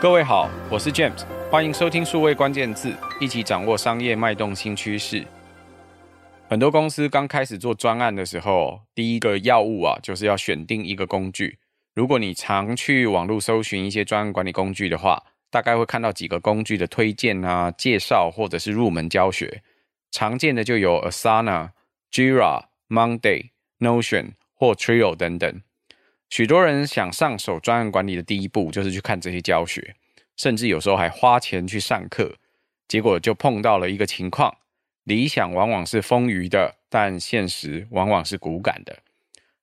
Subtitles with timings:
[0.00, 5.22] 各位好，我是 James，欢迎收听数位关键字，一起掌握商业脉动新趋势。
[6.48, 11.58] 很多公司刚开始做专案的时候，第一个要务啊，就是要选定一个工具。
[11.94, 19.62] 如果你常去网络搜寻一些专案管理工具的话，大概会看到几个工具的推荐啊、介绍或者是入门教学。
[20.10, 21.72] 常见的就有 Asana、
[22.10, 25.60] Jira、Monday、Notion 或 Trello 等等。
[26.30, 29.96] 许多人想上手专案管理的第一步，就是去看这些教学，
[30.36, 32.36] 甚至有时候还花钱去上课，
[32.86, 34.56] 结果就碰到了一个情况：
[35.02, 39.00] 理想往往是丰腴的，但现实往往是骨感的。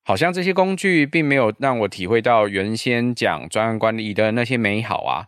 [0.04, 5.28] 好像这些工具并没有让我体会到原先讲专案管理的那些美好啊，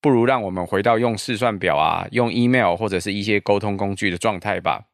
[0.00, 4.86] 不如让我们回到用试算表啊、用 email 或者是一些沟通工具的状态吧。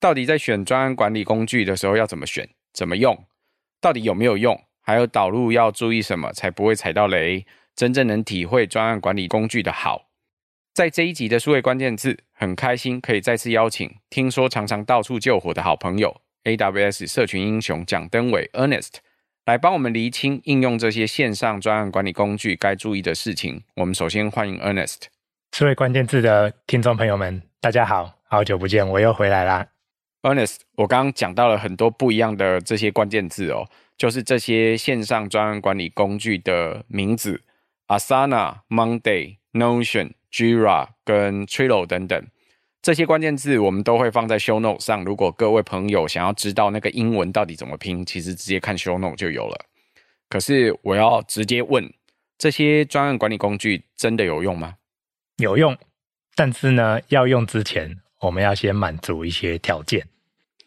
[0.00, 3.24] 到底在选专案管理工具的时候要怎么选、怎么用？
[3.80, 4.60] 到底有没有用？
[4.82, 10.08] 还有导入要注意什么，才不会踩到雷，真正能体会专案管理工具的好。
[10.74, 18.94] 在这一集的数位关键字，很开心可以再次邀请听说常常到处救火的好朋友 AWS 社群英雄蒋登伟 Ernest
[19.44, 23.62] 来帮我们厘清应用这些线上专案管理工具该注意的事情。
[23.76, 25.02] 我们首先欢迎 Ernest。
[25.52, 29.66] 数位关键字的听众朋友们，大家好，好久不见，我又回来啦。
[30.22, 33.68] Ernest，我刚刚讲到了很多不一样的这些关键字哦。
[34.02, 37.40] 就是这些线上专案管理工具的名字
[37.86, 42.26] ：Asana、Monday、Notion、Jira 跟 Trello 等等。
[42.82, 45.04] 这些关键字我们都会放在 Show Note 上。
[45.04, 49.66] 如果各位朋友想要知道那个英文到底怎么拼，其实直接看 Show Note 就有了。
[50.28, 51.88] 可是我要直接问：
[52.36, 54.78] 这些专案管理工具真的有用吗？
[55.36, 55.78] 有用，
[56.34, 60.08] 但是呢，要用之前，我们要先满足一些条件。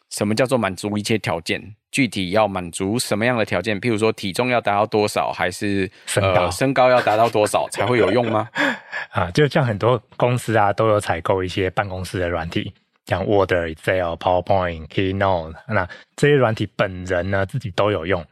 [0.10, 1.76] 什么叫做满足一些条件？
[1.96, 3.80] 具体要满足什么样的条件？
[3.80, 8.50] 譬如说体重要达到多少，还是身高、呃、身高要达到多少才会有用吗？
[9.16, 12.74] 啊，就像很多公司啊都有采购一些办公室的软体，
[13.06, 15.88] 像 Word、Excel、PowerPoint、Keynote，那
[16.18, 18.26] 这些软体本人呢自己都有用。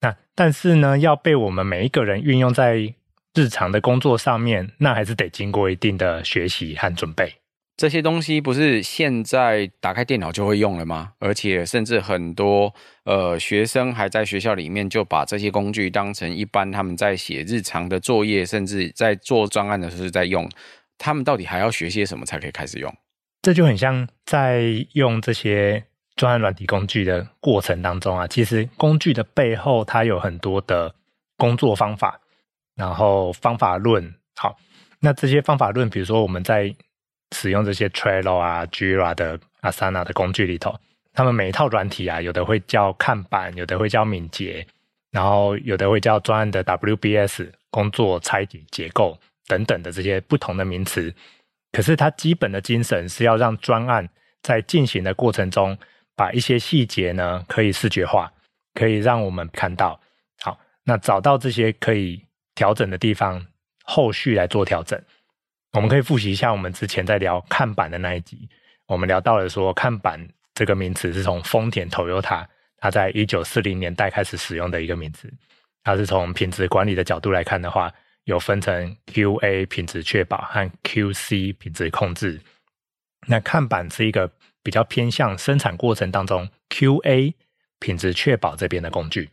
[0.00, 2.94] 那但是呢，要被我们每一个人运用在
[3.34, 7.34] 日常的工作上面，那还是得经过一定的学习和准备。
[7.80, 11.12] 这些东西不是现在打开电脑就会用了吗？
[11.18, 12.70] 而且甚至很多
[13.04, 20.46] 呃学生还在学校里面就把这些工具当成一般他们在写日常的作业，甚至在做专案的时候在用。
[20.98, 22.94] 他们到底还要学些什么才可以开始用？
[23.40, 25.82] 这就很像在用这些
[26.16, 30.94] 专案软体工具的过程当中啊，其实工具的背后它有很多的
[31.38, 32.20] 工作方法，
[32.76, 34.14] 然后方法论。
[34.36, 34.58] 好，
[34.98, 36.74] 那这些方法论，比如说我们在
[37.34, 40.78] 使用这些 Trello 啊、Jira 的 Asana 的工具里头，
[41.12, 44.66] 他们每一套软体啊，有的会叫看板，有的会叫敏捷，
[45.10, 51.14] 然后有的会叫专案的 WBS 工作拆解结构等等的这些不同的名词。
[51.72, 54.08] 可是它基本的精神是要让专案
[54.42, 55.78] 在进行的过程中，
[56.16, 58.32] 把一些细节呢可以视觉化，
[58.74, 60.00] 可以让我们看到。
[60.40, 62.24] 好，那找到这些可以
[62.54, 63.46] 调整的地方，
[63.84, 65.00] 后续来做调整。
[65.72, 68.48] 我们可以复习一下我们之前在聊看板的那一集，
[68.86, 72.44] 我们聊到了说看板这个名词是从丰田 Toyota
[72.76, 75.32] 它在一九四零年代开始使用的一个名词，
[75.84, 77.92] 它是从品质管理的角度来看的话，
[78.24, 82.40] 有分成 QA 品质确保和 QC 品质控制。
[83.28, 84.32] 那看板是一个
[84.64, 87.34] 比较偏向生产过程当中 QA
[87.78, 89.30] 品质确保这边的工具，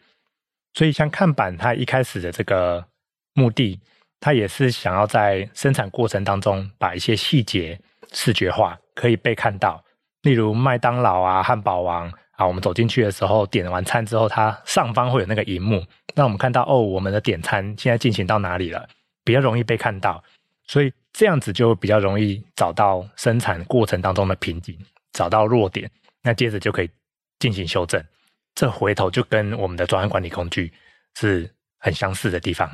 [0.75, 2.85] 所以像看板它一开始的这个
[3.33, 3.79] 目的。
[4.19, 7.79] 他也是想要在生产过程当中把一些细节
[8.11, 9.83] 视觉化，可以被看到。
[10.23, 15.85] 例如麦当劳啊、汉堡王啊，我们走进去的时候，点完餐之后，它上方会有那个荧幕，
[16.15, 18.87] 让我们看到哦，我们的点餐现在进行到哪里了，
[19.23, 20.23] 比较容易被看到。
[20.65, 24.77] 所以这样子就比较容易找到生产过程当中的瓶颈，
[25.13, 25.89] 找到弱点，
[26.23, 26.89] 那接着就可以
[27.39, 28.03] 进行修正。
[28.53, 30.73] 这回头就跟我们的专案管理工具
[31.15, 32.69] 是很相似的地方。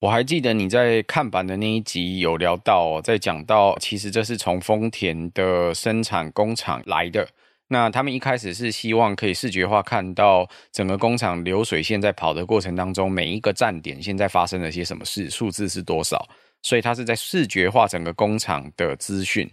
[0.00, 7.26] 我还记得你在看板的那一集有聊到，在讲到其实这是从丰田的生产工厂来的。
[7.68, 16.28] 那他们一开始是希望可以视觉化看到整个工厂流水线在跑的过程当中，每一个站点现在发生了些什么事，数字是多少。
[16.60, 19.50] 所以它是在视觉化整个工厂的资讯。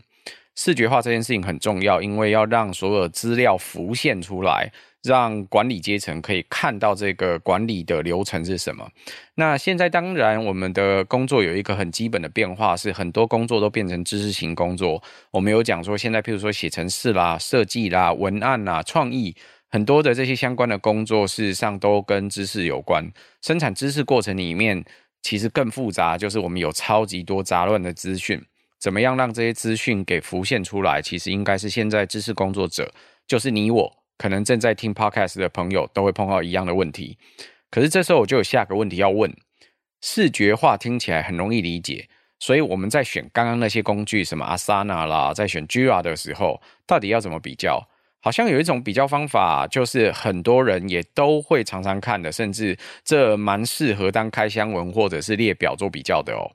[0.56, 4.70] 视觉化这件事情很重要，因为要让所有资料浮现出来。
[5.04, 8.88] 让管理阶层可以看到这个管理的流程是什么。
[9.36, 15.02] 那现在当然，我们的工作有一个很基本的变化，是很多工作都变成知识型工作。
[15.32, 19.36] 我们有讲说，现在譬如说写程式啦、设计啦、文案啦、创意，
[19.70, 23.12] 很多的这些相关的工作，事实上都跟知识有关。
[23.42, 24.84] 生产知识过程里面，
[25.24, 28.40] 其实更复杂，就是我们有超级多杂乱的资讯，
[28.80, 31.02] 怎么样让这些资讯给浮现出来？
[31.02, 32.92] 其实应该是现在知识工作者，
[33.26, 37.18] 就是你我，可能正在听 podcast 的朋友都会碰到一样的问题。
[37.72, 39.36] 可是这时候我就有下个问题要问：
[40.00, 42.08] 视觉化听起来很容易理解，
[42.38, 47.88] 所以我们在选刚刚那些工具，什么 Asana 啦，在选 Jira 的时候，到底要怎么比较？
[48.20, 56.46] 好像有一种比较方法，就是很多人也都会常常看的，甚至这蛮适合当开箱文或者是列表做比较的哦。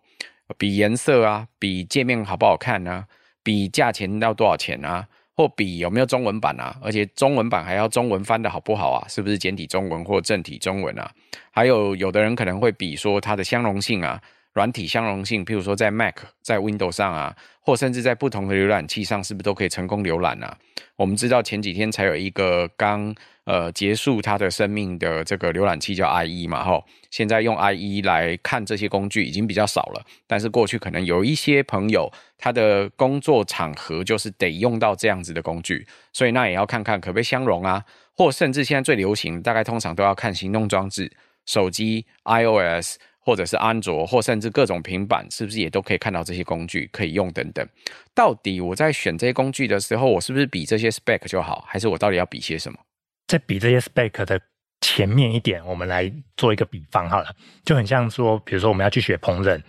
[0.57, 3.09] 比颜色啊，比界面好不好看啊，
[3.43, 11.11] 比价钱要多少钱啊，或比有没有中文版啊，而且中文版还要中文翻的好不好啊，是不是简体中文或正体中文啊？
[11.51, 14.21] 还有有的人可能会比说它的相容性啊。
[14.55, 20.57] 软体相容性，譬如说在 Mac、在 Windows 上啊，或甚至在不同的浏览器上，是不是都可以成功浏览啊？
[20.97, 23.15] 我们知道前几天才有一个刚
[23.47, 37.83] 呃结束它的生命的这个浏览器叫 IE 嘛，吼，现在用 IE 来看这些工具已经比较少了，但是过去可能有一些朋友他的工作场合就是得用到这样子的工具，所以那也要看看可不可以相容啊，
[38.15, 41.11] 或甚至现在最流行，大概通常都要看行动装置，
[41.47, 42.99] 手机 iOS。
[43.27, 47.69] 或者是安卓，或甚至各种平板，是不是也都可以看到这些工具可以用等等？
[48.15, 52.79] 到底我在选这些工具的时候，我是不是比这些 spec 就好，还是我到底要比些什么？
[53.27, 54.41] 在比这些 spec 的
[54.81, 57.27] 前面一点，我们来做一个比方好了，
[57.65, 59.61] 就很像说，比如说我们要去学烹饪，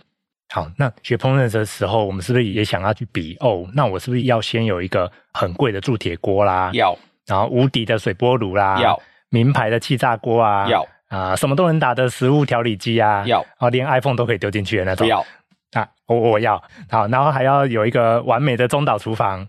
[0.54, 3.68] 好，那学烹饪的时候，我们是不是也想要去比哦？
[3.74, 6.70] 那我是不是要先有一个很贵的铸铁锅啦？
[6.74, 6.96] 要，
[7.26, 8.80] 然后无敌的水波炉啦？
[8.80, 9.00] 要，
[9.30, 10.68] 名牌的气炸锅啊？
[10.68, 10.86] 要。
[11.08, 15.24] 啊，什么都能打的食物调理机啊，要啊，连 iPhone 都可以丢进去的那种，要
[15.72, 19.48] 啊，我我要好，然后还要有一个完美的中岛厨房，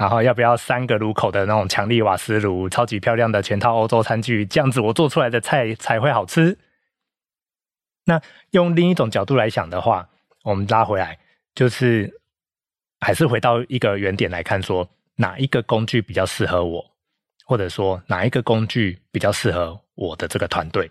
[0.00, 6.56] 然后要不要三个炉口的那种强力瓦斯炉，超级漂亮的全套欧洲餐具，这样子我做出来的菜才会好吃。
[8.06, 8.18] 那
[8.52, 10.08] 用另一种角度来想的话，
[10.42, 11.18] 我们拉回来，
[11.54, 12.18] 就是
[12.98, 16.90] 还是回到一个原点来看说，哪一个工具比较适合我。
[17.44, 20.90] 或者说哪一个工具比较适合我的这个团队？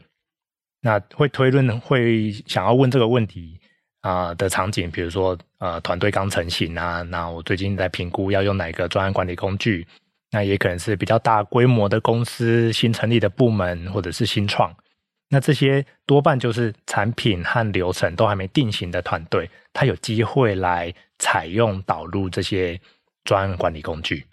[0.81, 3.59] 那会推论会想要问这个问题
[4.01, 9.85] 啊、的场景，比如说呃团队刚成型啊，那我最近在评估要用哪个专案管理工具？
[10.31, 14.71] 那也可能是比较大规模的公司新成立的部门或者是新创，
[15.29, 22.79] 那这些多半就是产品和流程都还没定型的团队，他有机会来采用导入这些
[23.23, 24.25] 专案管理工具。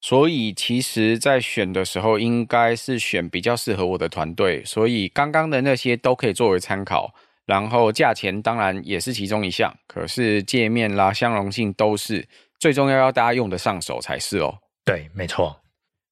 [0.00, 4.62] 所以，其实，在选的时候，应该是选比较适合我的团队。
[4.64, 7.14] 所以，刚刚的那些都可以作为参考。
[7.46, 9.72] 然后，价钱当然也是其中一项。
[9.86, 12.26] 可是，界面啦、相容性都是
[12.58, 14.58] 最重要，要大家用得上手才是哦。
[14.84, 15.60] 对，没错。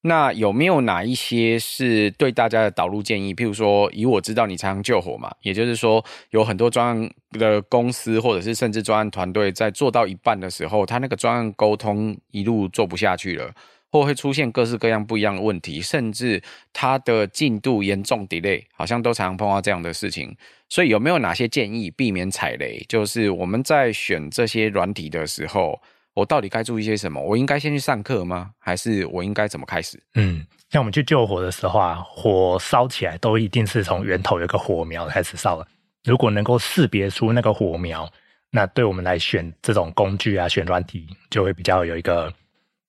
[0.04, 3.32] 那有没有哪一些是对大家的导入建议？
[3.32, 13.52] 譬如说，以我知道你常常救火嘛，也就是说，有很多专案的公司，或者是甚至专案团队，在做到一半的时候，他那个专案沟通一路做不下去了。
[13.92, 16.42] 或会出现各式各样不一样的问题，甚至
[16.72, 20.34] 它的进度严重 delay，好像都常常碰到这样的事情。
[20.70, 22.82] 所以有没有哪些建议避免踩雷？
[22.88, 25.78] 就是我们在选这些软体的时候，
[26.14, 27.20] 我到底该注意些什么？
[27.20, 28.52] 我应该先去上课吗？
[28.58, 30.02] 还是我应该怎么开始？
[30.14, 35.68] 嗯，像我们去救火的时候啊，火烧起来都一定是从源头有个火苗开始烧了。
[36.04, 38.10] 如果能够识别出那个火苗，
[38.50, 42.32] 那对我们来选这种工具啊，选软体就会比较有一个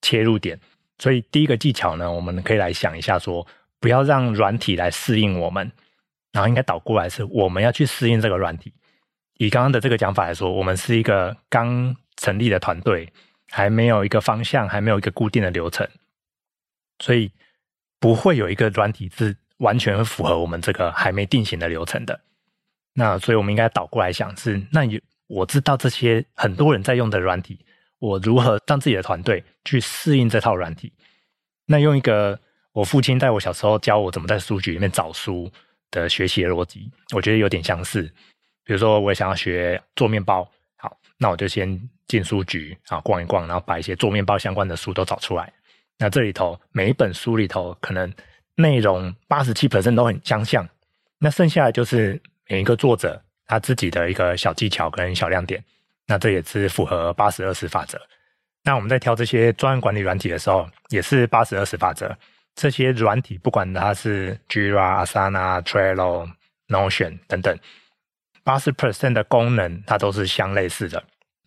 [0.01, 0.58] 切入点。
[1.00, 3.46] 所以第一个技巧呢，我们可以来想一下说，
[3.80, 5.72] 不要让软体来适应我们，
[6.32, 8.74] 然后应该倒过来是我们要去适应这个软体。
[9.38, 13.12] 以刚刚的这个讲法来说，我们是一个刚成立的团队，
[13.50, 15.90] 还没有一个方向，还没有一个固定的流程，
[17.00, 17.32] 所以
[18.00, 22.22] 不会有一个软体是完全符合我们这个还没定型的流程的。
[22.94, 27.66] 那所以我们应该倒过来想是，那有我知道这些很多人在用的软体。
[28.03, 30.91] 我如何让自己的团队去适应这套软体？
[31.65, 32.38] 那用一个
[32.74, 35.50] 我父亲在我小时候教我怎么在书局里面找书
[35.89, 38.03] 的学习的逻辑，我觉得有点相似。
[38.65, 40.45] 比如说，我想要学做面包，
[40.75, 45.53] 好，那我就先进书局啊逛一逛，然后把一些做面包相关的书都找出来。
[45.98, 48.13] 那这里头每一本书里头，可能
[48.55, 50.67] 内容八十七 percent 都很相像，
[51.19, 55.63] 那剩下的就是每一个作者他自己的一个小技巧跟小亮点。
[56.07, 58.00] 那这也是符合八十二十法则。
[58.63, 62.15] 那我们在挑这些专案管理软体的时候，也是八十二十法则。
[62.55, 66.29] 这些软体不管它是 Jira、Asana、Trello、
[66.67, 67.57] Notion 等等，
[68.43, 71.03] 八十 percent 的功能它都是相类似的，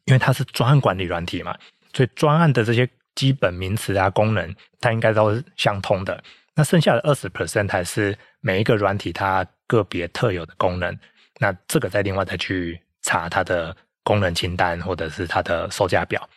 [0.06, 1.56] 因为它是专案管理软体嘛，
[1.92, 6.22] 所以专案的这些基本名词啊、功能，它应该都是相通的。
[6.54, 10.98] 那剩下的二十 percent 才是每一个软体它个别特有的功能。
[11.38, 16.28] 那这个再另外再去查它的功能清单或者是它的售价表。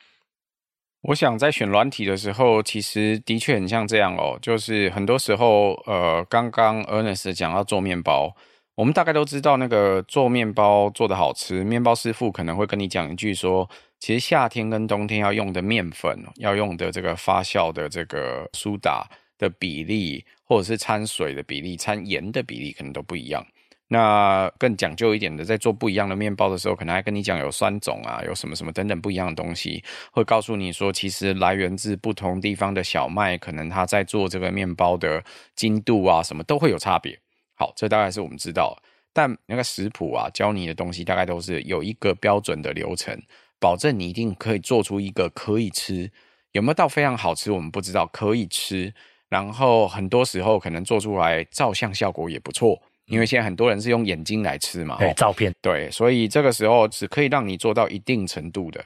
[1.01, 8.35] 我想在选软体的时候，其实的确很像这样哦，就是很多时候，呃，刚刚 Ernest 讲到做面包，
[8.73, 19.07] 我们大概都知道那个做面包做得好吃，面包师傅可能会跟你讲一句说，其实夏天跟冬天要用的面粉，要用的这个发酵的这个苏打
[19.37, 23.45] 的比例，或者是掺水的比例、掺盐的比例，可能都不一样。
[23.91, 35.23] 那更讲究一点的，在做不一样的面包的时候，可能还跟你讲有酸种啊，有什么什么等等不一样的东西，会告诉你说，其实来源自不同地方的小麦，可能它在做这个面包的
[35.55, 37.19] 精度啊，什么都会有差别。
[37.55, 38.77] 好，这大概是我们知道，
[39.11, 43.19] 但那个食谱啊，教你的东西大概都是有一个标准的流程，
[43.59, 46.11] 保证你一定可以做出一个可以吃，
[46.51, 48.93] 有没有到非常好吃，我们不知道，可以吃，
[49.29, 52.79] 然后很多时候可能做出来照相效果也不错。
[53.09, 58.83] 因为现在很多人是用眼睛来吃嘛，对，照片，对，所以这个时候只可以让你做到一定程度的。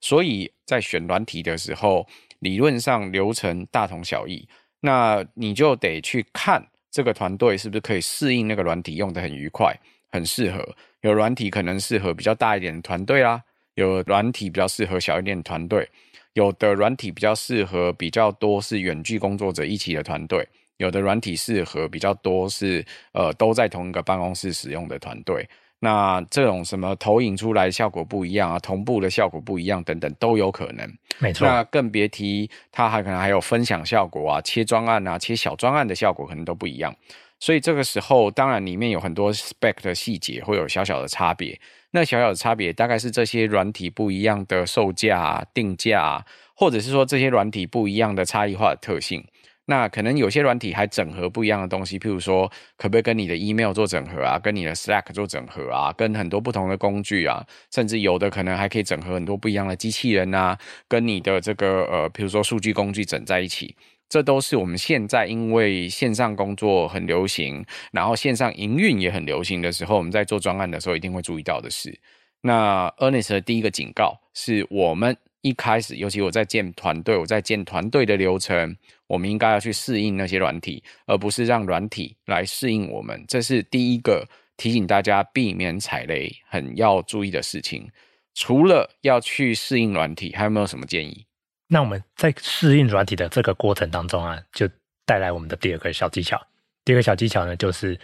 [0.00, 2.06] 所以在选软体的时候，
[2.38, 4.48] 理论上流程大同小异，
[4.80, 9.78] 那你就得去看这个团队是不是可以适应那个软体用得很愉快、
[10.10, 10.76] 很适合。
[11.02, 13.42] 有软体可能适合比较大一点的团队啦，
[13.74, 15.88] 有软体比较适合小一点的团队，
[16.32, 20.48] 有的软体比较适合比较多是远距工作者一起的团队。
[20.78, 25.48] 有的软体适合比较多是呃都在同一个办公室使用的团队，
[25.80, 30.90] 那这种什么投影出来效果不一样啊，同步的效果不一样等等都有可能。
[31.18, 36.94] 没错，那更别提它还可能还有分享效果啊，切专案啊，切小专案的效果可能都不一样。
[37.38, 41.58] 所以这个时候当然里面有很多 spec 的细节会有小小的差别，
[41.90, 49.22] 那小小的差别大概是这些软体不一样的售价啊、定价啊，或者是说这些软体不一样的差异化的特性。
[49.68, 57.44] 那可能有些软体还整合不一样的东西，譬如说，可不可以跟你的 email 做整合啊，跟你的 Slack 做整合啊，跟很多不同的工具啊，
[57.74, 60.56] 甚至有的可能还可以整合很多不一样的机器人啊，
[60.86, 63.74] 跟你的这个呃，譬如说数据工具整在一起，
[64.08, 71.98] 这都是我们现在因为线上工作很流行，然后线上营运也很流行的时候，我们在做专案的时候一定会注意到的事。
[72.42, 75.16] 那 Ernest 的第一个警告是我们。
[75.46, 78.76] 一开始，尤其我在建团队，我在建团队的流程，
[79.06, 83.24] 我们应该要去适应那些软体，而不是让软体来适应我们。
[83.28, 87.88] 这是第一个提醒大家避免踩雷，很要注意的事情。
[88.34, 91.24] 除了要去适应软体，还有没有什么建议？
[91.68, 94.68] 那我们在适应软体的这个过程当中啊，就
[95.04, 96.44] 带来我们的第二个小技巧。
[96.84, 97.96] 第二个小技巧呢，就是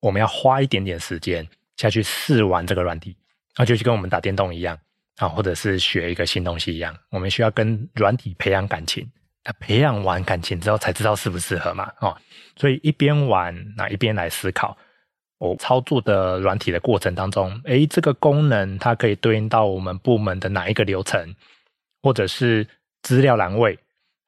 [0.00, 3.14] 我们要花一点点时间下去试玩这个软体，
[3.58, 4.78] 那就去跟我们打电动一样。
[5.16, 9.08] 啊，或者是学一个新东西一样，我们需要跟软体培养感情。
[9.44, 11.90] 那培养完感情之后，才知道适不适合嘛。
[12.00, 12.16] 哦，
[12.56, 14.76] 所以一边玩，那一边来思考。
[15.38, 21.34] 我操作的软体的过程当中，诶，这个功能它可以对应到我们部门的哪一个流程，
[22.02, 22.66] 或者是
[23.02, 23.78] 资料栏位。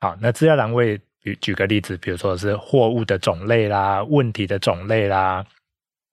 [0.00, 5.45] 好，那资料栏位，举举个例子，比如说是货物的种类啦、问题的种类啦、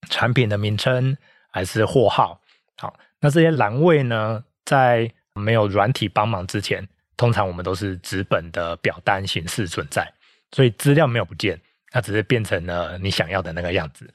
[0.09, 1.15] 产品的名称
[1.51, 2.41] 还是货号。
[2.77, 10.11] 好，那这些栏位呢，在没有软体帮忙之前，通常我们都是纸本的表单形式存在，
[10.51, 11.59] 所以资料没有不见，
[11.91, 14.13] 它只是变成了你想要的那个样子。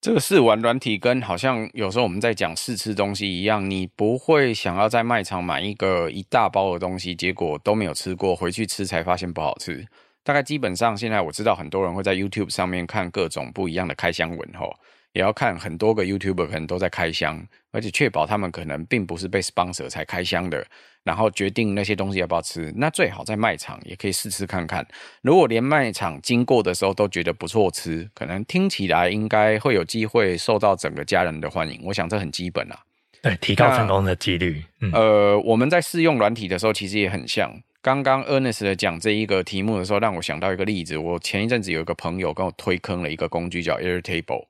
[0.00, 9.84] 这个试玩软体跟好像有时候我们在讲试吃东西一样，你不会想要在卖场买一个一大包的东西，结果都没有吃过，回去吃才发现不好吃。
[10.22, 14.76] 大概基本上现在我知道很多人会在 YouTube 上面看各种不一样的开箱文吼。
[15.16, 17.42] 也要看很多个 YouTuber 可能都在开箱，
[17.72, 20.62] 而且确保他们可能并不是被 sponsor 才开箱的，
[21.04, 22.70] 然后决定那些东西要不要吃。
[22.76, 24.86] 那最好在卖场也可以试吃看看。
[25.22, 31.80] 如果连卖场经过的时候都觉得不错吃，可能听起来应该会有机会受到整个家人的欢迎。
[31.82, 32.78] 我想这很基本啊，
[33.22, 34.62] 对，提高成功的几率。
[34.82, 37.50] 嗯、呃，我们在试用软体的时候，其实也很像。
[37.80, 40.98] 刚刚 Ernest 的讲这一个题目的时候，让我想到一个例子。
[40.98, 44.44] 我前一阵子有一个朋友跟我推坑了一个工具叫 Airtable。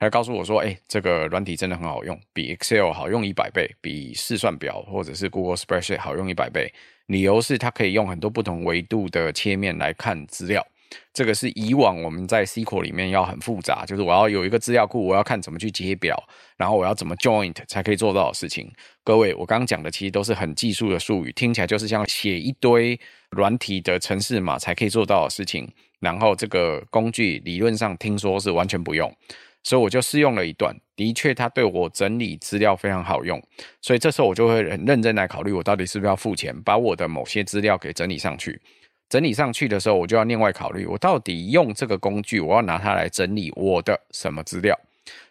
[0.00, 6.72] 他告诉我说：“哎、欸，这个软体真的很好用，比 Excel 好用一百倍，比试算表或者是 Google Spreadsheet 好用一百倍。
[7.06, 10.66] 理由是它可以用很多不同维度的切面来看资料。
[11.12, 16.20] 这个是以往我们在 SQL 里面要很复杂，就是我要有一个资料库，我要看怎么去接表，
[16.56, 18.72] 然后我要怎么 Join 才可以做到的事情。
[19.04, 22.98] 各位，我刚刚讲的其实都是很技术的术语，听起来就是像写一堆
[23.30, 25.70] 软体的程式码才可以做到的事情。
[26.00, 29.14] 然后这个工具理论上听说是完全不用。”
[29.62, 33.42] 所以我就试用了一段，的确，它对我整理资料非常好用。
[33.80, 38.60] 所以这时候我就会很认真来考虑，我到底是不是要付钱，把我的某些资料给整理上去。
[39.08, 44.78] 整理上去的时候，我就要另外考虑，我到底用这个工具，我要拿它来整理我的什么资料。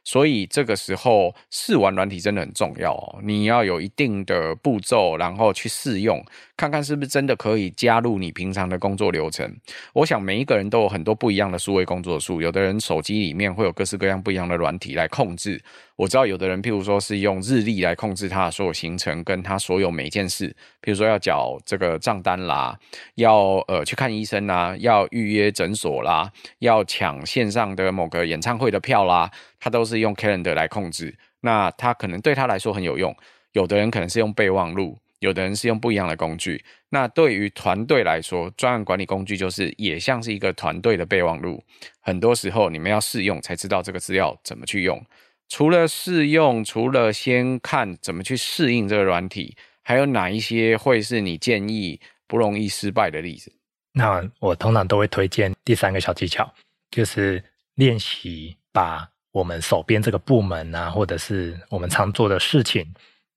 [0.09, 6.19] 所以这个时候试玩软体真的很重要哦，你要有一定的步骤，然后去试用，
[6.57, 9.55] 看看是不是真的可以加入你平常的工作流程。
[9.93, 15.61] 我想每一个人都有很多不一样的数位工作数，有的人手机里面会有各式各样不一样的软体来控制。
[15.95, 20.49] 我知道有的人，譬如说是用日历来控制他的所有行程，跟他所有每件事，
[20.81, 22.75] 譬如说要缴这个账单啦，
[23.15, 29.29] 要呃去看医生啦，要预约诊所啦，要抢线上的某个演唱会的票啦。
[29.61, 33.15] 他都是用 Calendar 来控制，那他可能对他来说很有用。
[33.53, 36.63] 有的人可能是用备忘录，有的人是用不一样的工具。
[36.89, 41.63] 那对于团队来说，专案管理工具就是也像是一个团队的备忘录。
[41.99, 45.03] 很多时候你们要试用才知道这个资料怎么去用。
[45.47, 53.51] 除了试用，除了先看怎么去适应这个软体，还有哪一些会是你建议不容易失败的例子？
[53.93, 56.53] 那我通常都会推荐第三个小技巧，
[56.91, 59.09] 就是练习把。
[59.39, 62.85] 我们手边这个部门啊，或者是我们常做的事情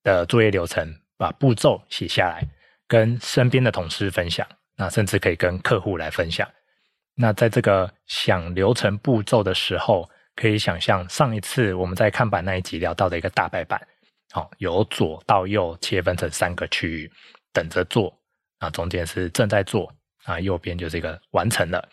[0.03, 2.45] 的作业流程，把步骤写下来，
[2.89, 4.45] 跟身边的同事分享，
[4.75, 6.45] 那甚至可以跟客户来分享。
[7.15, 13.79] 那在这个想流程步骤的时候，可以想象上一次我们在看板那一集聊到的一个大白板，
[14.31, 17.09] 好，由左到右切分成三个区域，
[17.53, 18.13] 等着做，
[18.59, 19.89] 啊，中间是正在做，
[20.25, 21.87] 啊，右边就是一个完成了。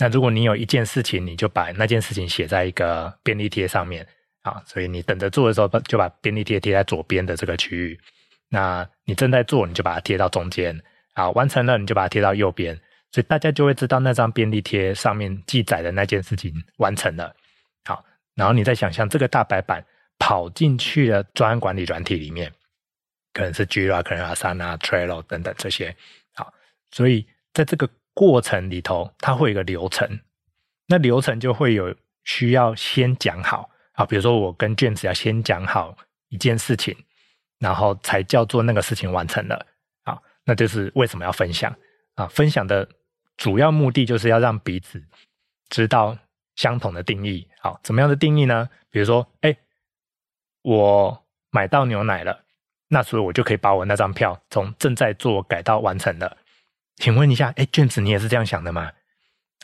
[0.00, 4.06] 那如果你有一件事情，你就把那件事情写在一个便利贴上面
[4.40, 8.00] 啊，所以你等着做的时候，就把便利贴贴在左边的这个区域。
[8.48, 10.74] 那你正在做，你就把它贴到中间
[11.12, 12.74] 啊，完成了你就把它贴到右边，
[13.12, 17.36] 所以大家就会知道那张便利贴上面记载的那件事情完成了。
[17.84, 18.02] 好，
[18.34, 19.84] 然后你再想象这个大白板
[20.18, 22.50] 跑进去了专案管理软体里面，
[23.34, 25.94] 可能是 Jira，可能 Asana、Trello 等等这些。
[26.34, 26.50] 好，
[26.90, 27.86] 所以在这个。
[28.14, 30.20] 过程里头，它会有个流程，
[30.86, 35.96] 那流程就会有需要先讲好啊，比如说我跟 James 要先讲好
[36.28, 36.96] 一件事情，
[37.58, 39.66] 然后才叫做那个事情完成了
[40.02, 41.74] 啊，那就是为什么要分享
[42.14, 42.26] 啊？
[42.26, 42.88] 分享的
[43.36, 45.02] 主要目的就是要让彼此
[45.68, 46.16] 知道
[46.56, 47.48] 相同的定义。
[47.60, 48.68] 好，怎么样的定义呢？
[48.90, 49.56] 比如说，哎，
[50.62, 52.44] 我买到牛奶了，
[52.88, 56.36] 那所以我就可以把我那张票从正在做改到完成了。
[57.00, 58.92] 请问一下，哎，James，你也是这样想的吗？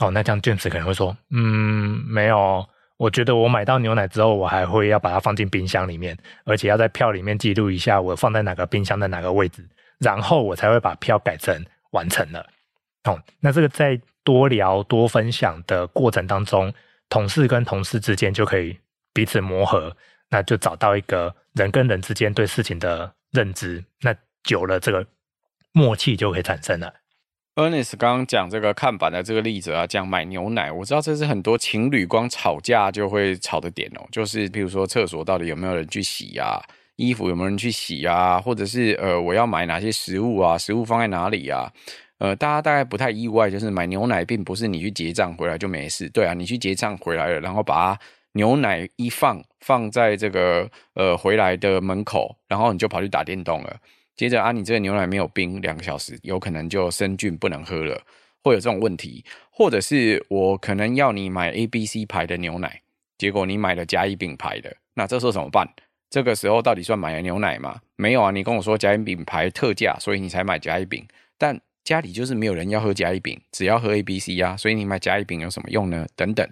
[0.01, 9.69] 哦，那这样卷子可能会说，嗯，没有，我觉得我买到牛奶之后，我还会要把它放进冰箱里面，而且要在票里面记录一下我放在哪个冰箱的哪个位置，
[9.99, 12.47] 然后我才会把票改成完成了。
[13.05, 16.73] 哦，那这个在多聊多分享的过程当中，
[17.11, 18.79] 同事跟同事之间就可以
[19.13, 19.95] 彼此磨合，
[20.31, 25.07] 那就找到一个人跟人之间对事情的认知，那久了这个
[25.73, 26.93] 默契就可以产生了。
[27.57, 36.61] Ernest 刚刚讲这个看板的这个例子啊，讲买牛奶，我知道这是很多情侣光吵架就会吵的点哦，就是比如说厕所到底有没有人去洗啊，
[36.97, 41.73] 衣服有没有人去洗啊，或者是呃我要买哪些食物啊，食物放在哪里啊？
[42.19, 47.99] 呃，大家大概不太意外，就是买牛奶并不是你去结账回来就没事，对啊，你去结账回来了，然后把
[48.33, 53.77] 牛奶一放放在这个呃回来的门口，然后你就跑去打电动了。
[54.17, 58.01] 接着啊，你这个牛奶没有冰，两个小时有可能就生菌不能喝了，
[58.43, 59.25] 会有这种问题。
[59.51, 62.81] 或者是我可能要你买 A、B、C 牌的牛奶，
[63.19, 65.69] 结果你买了甲乙丙牌的，那这时候怎么办？
[66.09, 67.81] 这个时候到底算买了牛奶吗？
[67.97, 71.07] 没有啊，你跟我说甲乙丙牌特价，所以你才买甲乙丙。
[71.37, 76.07] 但家里就是没有人要喝甲乙丙，只要喝 A、B、C 啊，所以你买甲乙丙有什么用呢？
[76.17, 76.49] 等等。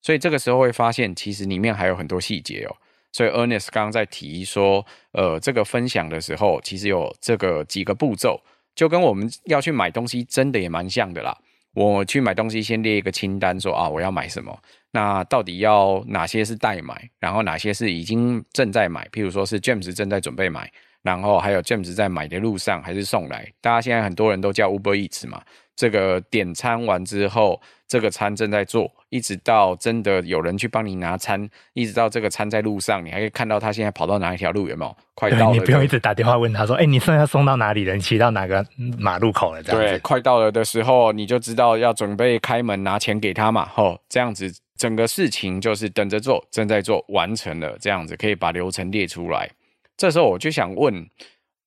[0.00, 2.76] 所以这个时候会发现，其实里面还有很多细节哦。
[3.14, 8.42] 所以 Ernest 刚刚在提说，呃，这个分享的时候，其实有这个几个步骤，
[8.74, 11.38] 就跟我们要去买东西，真的也蛮像的啦。
[11.74, 14.56] 我去买东西，先列一个清单，说啊，我要买什么，
[14.90, 20.68] 那到底要哪些是待买，然后哪些是已经正在买，譬如说是 James 正在准备买，
[21.04, 23.46] 然后还有 James 在买的路上还是送来。
[23.60, 25.40] 大家现在很多人都叫 Uber Eats 嘛。
[25.76, 34.96] 这个点餐完之后，这个餐正在做，一直到真的有人去帮你拿餐，一直到这个餐在路上，你还可以看到他现在跑到哪一条路，有没有？
[35.14, 37.94] 快到了，你不用一直打电话问他说：“哎，你现在送到哪里了？
[37.94, 38.64] 你骑到哪个
[39.00, 39.88] 马路口了？”这样子。
[39.88, 43.66] 对，快到了的时候，你就知道要准备开门拿钱给他嘛。
[43.66, 49.50] 吼，这样子整个事情就是等着做，正在做，完成了，这样子可以把流程列出来。
[49.96, 51.08] 这时候我就想问。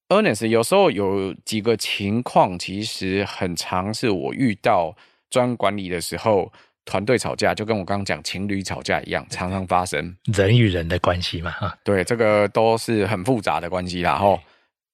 [0.09, 4.95] Ernest 有时候有几个情况，其实很常是我遇到
[5.29, 6.49] 专管理的时候，
[6.85, 14.39] 团队吵架，就跟我刚刚讲情侣吵架一样，常常发生人与人的关系嘛，哈，对，这个都是很复杂的关系啦，吼，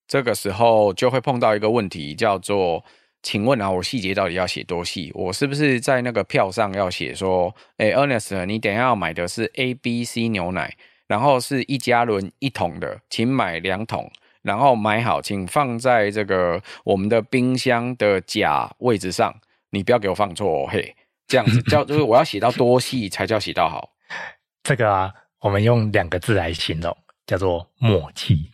[0.08, 2.84] 这个时候就会碰到一个问题，叫做
[3.22, 5.12] 请问啊，我细节到底要写多细？
[5.14, 10.76] 我是不是在那个票上要写说，哎，Ernest，你等一下要买的是 A、B、C 牛奶，
[11.08, 14.12] 然后是一加仑一桶的，请买两桶，
[14.42, 19.34] 然后买好，请放在这个我们的冰箱的甲位置上，
[19.70, 20.96] 你不要给我放错哦，嘿，
[21.28, 23.90] 这样子叫就是我要写到多细才叫写到好？
[24.64, 26.96] 这个啊，我们用两个字来形容，
[27.28, 28.50] 叫做默契。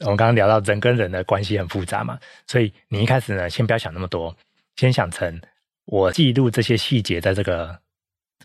[0.00, 4.36] 我们刚刚聊到人跟人的关系很复杂嘛，所以你一开始呢，先不要想那么多，
[4.76, 5.40] 先想成
[5.84, 7.78] 我记录这些细节在这个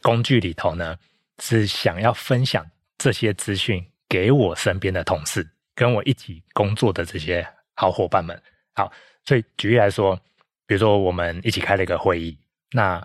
[0.02, 0.96] 工具里头呢，
[1.42, 2.64] 是想要分享
[3.00, 8.40] 这些资讯给我身边的同事，跟我一起工作的这些好伙伴们。
[8.76, 8.92] 好，
[9.26, 10.16] 所以举例来说，
[10.68, 12.38] 比如说我们一起开了一个会议，
[12.74, 13.04] 那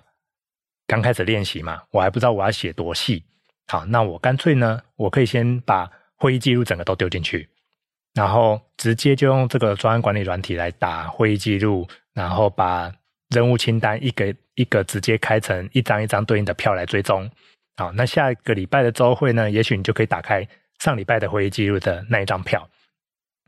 [0.86, 3.24] 刚开始练习嘛，我还不知道我要写多细，
[3.68, 7.48] 好，那我干脆呢，我可以先把会议记录整个都丢进去。
[8.12, 12.92] 然后直接就用这个专案管理软体来打会议记录，然后把
[13.30, 17.28] 任务清单一个一个直接开成一张一张对应的票来追踪。
[17.76, 20.46] 好，那下一个礼拜的周会呢，也许你就可以打开
[20.78, 22.68] 上礼拜的会议记录的那一张票，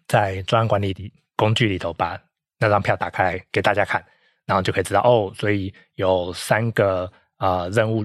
[0.08, 2.20] 在专案管理里工具里头把
[2.58, 4.04] 那张票打开给大家看，
[4.44, 8.04] 然后就可以知道哦，所以有三个啊、任务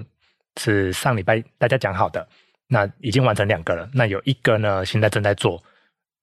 [0.59, 2.27] 是上礼拜大家讲好的，
[2.67, 5.63] 那已经完成两个了，那有一个呢现在正在做。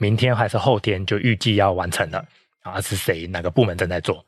[0.00, 2.24] 明天还是后天就预计要完成了
[2.62, 2.80] 啊？
[2.80, 4.24] 是谁哪个部门正在做？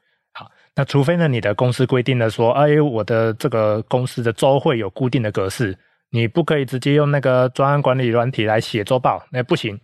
[0.77, 5.77] 那除非呢，你的公司规定了说，哎，我的这个公司的周会有固定的格式，
[6.11, 9.79] 你不可以直接用那个专案管理软体来写周报，那不行。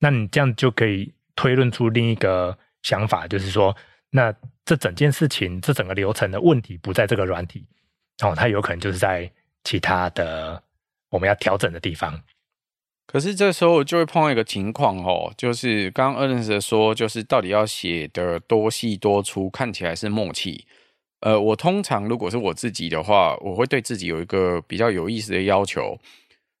[0.00, 3.76] 那你这样就可以推论出另一个想法，就是说，
[4.10, 7.64] 那这整件事情，这整个流程的问题不在这个软体
[8.24, 9.30] 哦，它有可能就是在
[9.62, 10.60] 其他的
[11.10, 12.20] 我们要调整的地方。
[13.12, 20.64] 可是这时候就会碰到一个情况哦，就是刚刚 Ernest 说，就是到底要写的多细多粗，看起来是默契。
[21.20, 25.98] 呃，我通常如果是我自己的话，我会对自己有一个比较有意思的要求，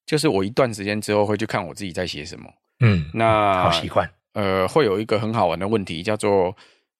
[0.04, 2.46] 就是我一段时间之后会去看我自己在写什么。
[2.80, 4.06] 嗯，那好习惯。
[4.34, 6.54] 呃，会有一个很好玩的问题，叫做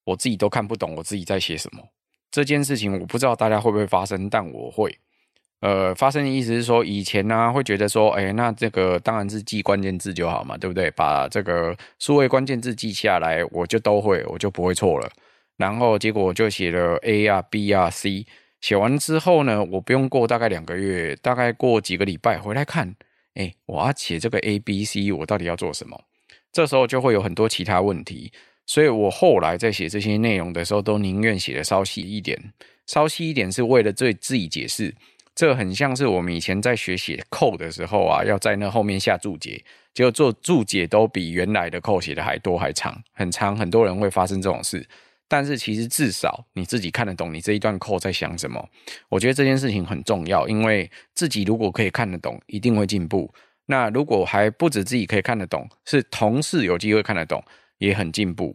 [0.04, 1.82] 我自己都看不懂我自己在写什么。
[2.30, 4.98] 这件事情我不知道大家会不会发生，但我会。
[5.62, 10.90] 呃，发生的意思是说，以前呢、会觉得说，哎，那这个当然是记关键字就好嘛，对不对？
[10.90, 15.08] 把这个数位关键字记下来，我就都会，我就不会错了。
[15.56, 18.26] 然后结果我就写了 A 啊、B 啊、C，
[18.60, 22.96] 写完之后呢，我不用过大概两个月，大概过几个礼拜回来看，
[23.34, 25.96] 哎，我要写这个 A、B、C，我到底要做什么？
[26.50, 28.32] 这时候就会有很多其他问题，
[28.66, 32.52] 所以我后来在写这些内容的时候，都宁愿写的稍细一点，
[32.88, 34.92] 稍细一点是为了对自己解释。
[35.34, 39.64] 这很像是我们以前在学写 code 的时候啊，要在那后面下注解，
[39.94, 43.56] 结果做注解都比原来的 code 写的还多还长，很长。
[43.56, 44.86] 很多人会发生这种事，
[45.28, 48.62] 但是其实至少你自己看得懂你这一段 code 在想什么。
[49.08, 53.32] 我觉得这件事情很重要，因为自己如果可以看得懂，一定会进步。
[53.66, 57.42] 那如果还不止自己可以看得懂，是同事有机会看得懂，
[57.78, 58.54] 也很进步。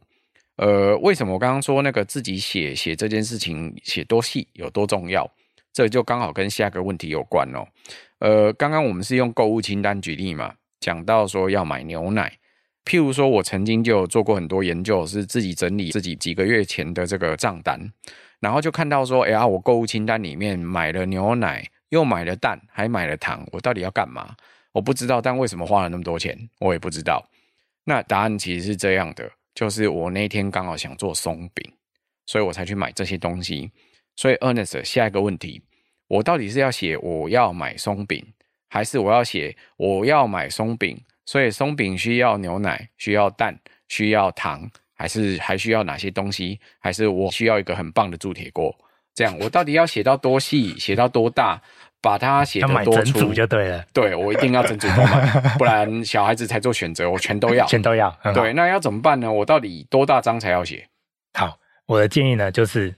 [0.58, 5.30] 呃，为什么我刚刚说那个自己写写这件事情写多细有多重要？
[5.78, 7.64] 这就刚好跟下个问题有关哦。
[8.18, 12.36] 呃，刚刚我们是用购物清单举例嘛，讲到说要买牛奶。
[12.84, 17.80] 譬如说，我曾经就做过很多研究，是自己整理自己几个月前的这个账单，
[18.40, 24.36] 然后就看到说，哎呀，我购物清单里面买了牛奶，又买了蛋，还买了糖，我到底要干嘛？
[24.72, 27.24] 我不知道，但为什么花了那么多钱，我也不知道。
[27.84, 31.72] 那答案其实是这样的，就是我那天刚好想做松饼，
[32.26, 33.72] 所以我才去买这些东西。
[34.20, 35.62] 所以，Ernest，下一个问题。
[36.08, 38.26] 我到底是要写我要买松饼，
[38.70, 41.00] 还是我要写我要买松饼？
[41.26, 46.60] 所以松饼需要牛奶，需要蛋，需要糖，还是还需要哪些东西？
[46.80, 48.74] 还是我需要一个很棒的铸铁锅？
[49.14, 51.62] 这样我到底要写到多细，写到多大，
[52.02, 53.84] 把它写的多粗就对了。
[53.92, 58.16] 对，我一定要整组都买，不然小孩子才做选择，我全都要，全都要。
[58.34, 59.30] 对，那要怎么办呢？
[59.30, 60.88] 我到底多大张才要写？
[61.34, 62.96] 好，我的建议呢，就是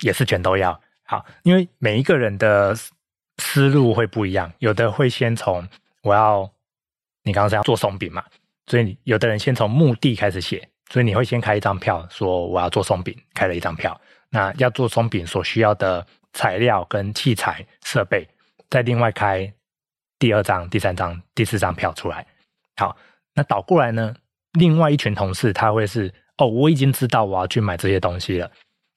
[0.00, 0.78] 也是全都要。
[1.10, 2.72] 好，因为每一个人的
[3.38, 5.68] 思路会不一样，有的会先从
[6.04, 6.48] 我要，
[7.24, 8.24] 你刚刚是要做松饼嘛，
[8.68, 18.28] 所以有的人先从目的开始写，所以你会先开一张票，说我要做松饼，开了一张票，那要做松饼所需要的材料跟器材设备，
[18.68, 19.52] 再另外开
[20.16, 22.24] 第二张、第三张、第四张票出来。
[22.76, 22.96] 好，
[23.34, 24.14] 那倒过来呢，
[24.52, 28.48] 另外一群同事他会是，哦，我已经知道我要去买这些东西了。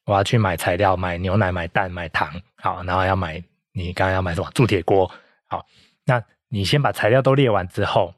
[0.06, 5.10] 我要去买材料，买牛奶，买蛋，买糖，好，然后要买你刚刚要买什么铸铁锅，
[5.48, 5.66] 好，
[6.06, 8.14] 那你先把材料都列完之后，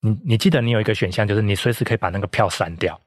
[0.00, 3.00] 你你记得你有一个选项，就是你随时可以把那个票删掉。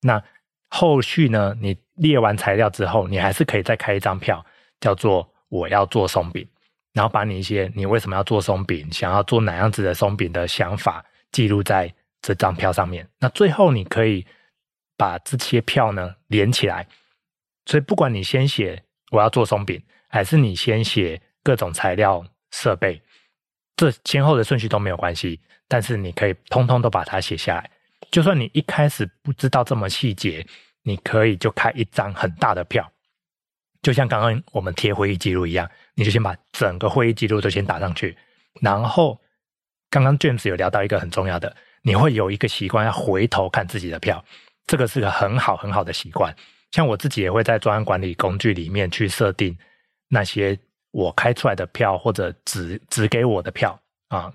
[0.00, 0.22] 那
[0.68, 4.44] 后续呢，你列完材料之后，你还是可以再开一张票，
[4.80, 6.46] 叫做我要做松饼，
[6.92, 11.92] 然后把你一些你为什么要做松饼，想要做哪样子的松饼的想法记录在
[12.22, 13.08] 这张票上面。
[13.18, 14.26] 那最后你可以
[14.96, 16.86] 把这些票呢连起来，
[17.66, 23.00] 所以不管你先写我要做松饼，还是你先写各种材料设备，
[23.76, 27.70] 这前后的顺序都没有关系，但是你可以通通都把它写下来。
[28.10, 30.46] 就算你一开始不知道这么细节，
[30.82, 32.88] 你可以就开一张很大的票，
[33.82, 38.16] 就像刚刚我们贴会议记录一样，你就先把整个会议记录都先打上去。
[38.60, 39.20] 然后
[39.90, 44.24] 刚刚 James 有聊到一个很重要的，你会有一个习惯要回头看自己的票，
[44.66, 46.34] 这个是个很好很好的习惯。
[46.74, 49.56] 像我自己也会在专案管理工具里面去设定
[50.08, 50.58] 那些
[50.90, 54.34] 我开出来的票或者只只给我的票啊。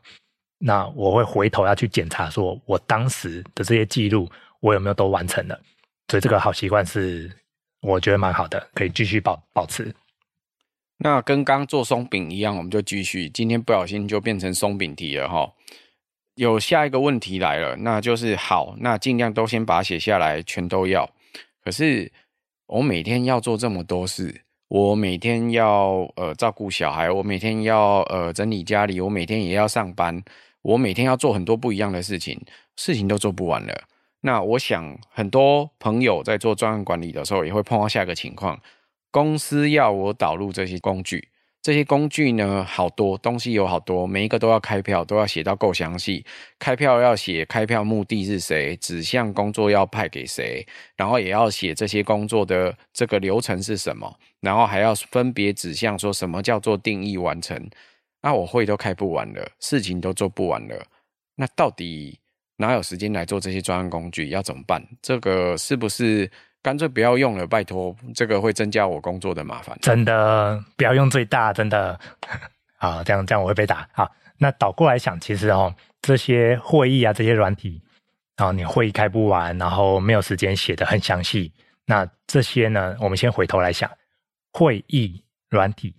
[0.58, 4.30] 那我会回头要去检查，说我当时的这些记录，
[4.62, 5.62] 我有没有都完成了？
[6.08, 7.30] 所以这个好习惯是
[7.82, 9.93] 我觉得蛮好的，可以继续保保持。
[10.97, 13.30] 那跟刚做松饼一样，我们就继续。
[13.30, 15.54] 今天不小心就变成松饼题了哈。
[16.36, 21.10] 有下一个问题来了，那就是好，那尽量都先把它写下来，全都要。
[21.62, 22.10] 可是
[22.69, 24.41] 我每天要做这么多事。
[24.67, 30.23] 我每天要呃照顾小孩，我每天要呃整理家里，我每天也要上班，
[30.62, 32.39] 我每天要做很多不一样的事情，
[32.75, 33.73] 事情都做不完了。
[34.21, 38.60] 那我想很多朋友在做专案管理的时候，也会碰到下一个情况：
[39.10, 41.29] 公司要我导入这些工具。
[41.62, 46.26] 这些工具呢，好多东西有好多，每一个都要开票，都要写到够详细。
[46.58, 57.69] 开票要写开票目的是谁，指向工作要派给谁，然后也要写这些工作的这个流程是什么，然后还要分别指向说什么叫做定义完成。
[58.22, 60.86] 那我会都开不完了，事情都做不完了，
[61.36, 62.17] 那到底
[62.56, 64.30] 哪有时间来做这些专案工具？
[64.30, 64.82] 要怎么办？
[65.02, 66.32] 这个是不是？
[66.62, 69.78] 干脆不要用了，拜托，这个会增加我工作的麻烦。
[69.82, 72.00] 真的，不要用最大，真的。
[72.78, 73.88] 好，这样这样我会被打。
[73.93, 77.82] 好，那倒过来想，其实哦，这些会议啊，这些软体，
[78.38, 81.52] 然后你会议开不完，然后没有时间写得很详细，
[81.86, 83.89] 那这些呢，我们先回头来想，
[84.52, 85.93] 会议软体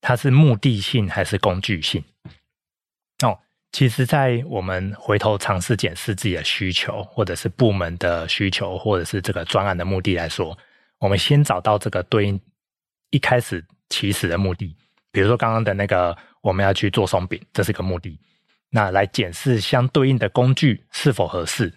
[0.00, 2.02] 它是目的性还是工具性？
[3.72, 10.56] 其实，在我们回头尝试检视自己的需求，或者是部门的需求，或者是这个专案的目的来说，
[10.98, 12.38] 我们先找到这个对应
[13.08, 14.76] 一开始起始的目的。
[15.10, 18.20] 比如说刚刚的那个，我们要去做松饼，这是个目的。
[18.68, 21.72] 那来检视相对应的工具是否合适。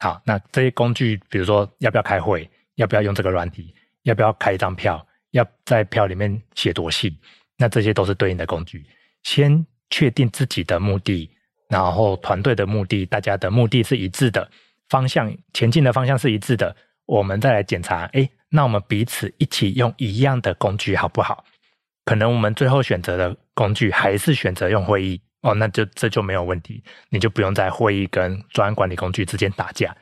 [0.00, 3.72] 好，那这些工具，比如说要不要开会，要不要用这个软体，
[4.02, 7.16] 要不要开一张票，要在票里面写多细，
[7.56, 8.84] 那这些都是对应的工具。
[9.22, 9.64] 先。
[9.90, 11.28] 确定自己的目的，
[11.68, 14.48] 然后团队的目的，大家的目的是一致的，
[14.88, 16.74] 方向前进的方向是一致的，
[17.06, 21.44] 我们再来检查，诶，那我们彼此一起用一样的工具好不好？
[22.04, 29.96] 可能我们最后选择的工具还是选择用会议哦，那就这就没有问题，你就不用在会议跟专案管理工具之间打架。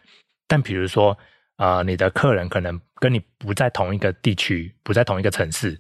[0.47, 1.17] 但比如说，
[1.57, 5.79] 呃，你的客人可能跟你不在同一个地区，不在同一个城市，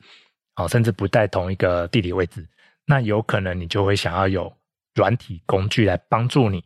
[0.56, 2.46] 哦，甚至不在同一个地理位置。
[2.90, 4.50] 那有可能你就会想要有
[4.94, 6.64] 软体工具来帮助你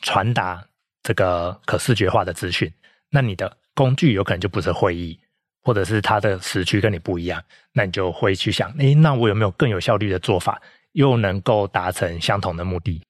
[0.00, 0.64] 传达
[1.02, 2.72] 这个可视觉化的资讯。
[3.10, 5.18] 那你的工具有可能就不是会议，
[5.60, 7.42] 或者是它的时区跟你不一样。
[7.72, 13.02] 那你就会去想，诶，那我有没有更有效率的做法，又能够达成相同的目的？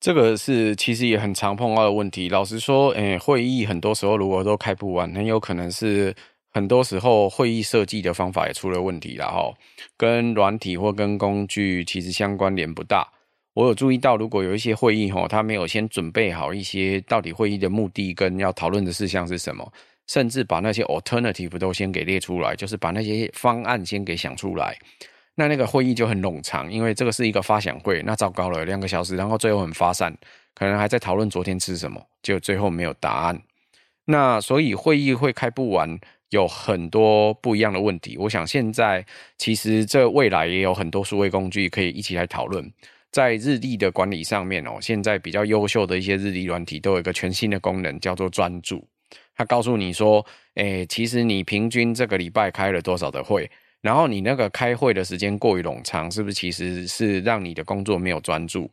[0.00, 2.30] 这个是其实也很常碰到的问题。
[2.30, 6.14] 老实说，诶，会议很多时候如果都开不完，很有可能是。
[6.58, 9.54] 很多时候会议设计的方法也出了问题了哈，
[9.96, 13.06] 跟软体或跟工具其实相关联不大。
[13.54, 19.72] 我有注意到，如果有一些会议哈，他没有先准备好一些到底会议的目的跟要讨论的事项是什么，
[20.08, 24.76] 甚至把那些 alternative 都先给列出来，就是把那些方案先给想出来，
[25.36, 30.12] 那那个会议就很冗长，因为这个是一个发想会，那糟糕了，两个小时，然后最后很发散，
[30.56, 33.40] 可能还在讨论昨天吃什么，就最后没有答案。
[34.06, 35.96] 那所以会议会开不完。
[36.30, 39.04] 有很多不一样的问题，我想现在
[39.36, 42.70] 其实这未来也有很多数位工具可以一起来讨论。
[43.10, 48.86] 在日历的管理上面哦，现在比较优秀的一些日历软体都有一个全新的功能，叫做专注。
[49.34, 58.70] 它告诉你说，诶，其实你平均这个礼拜开了多少的会，然后你那个开会的时间过于冗长，是不是其实是让你的工作没有专注？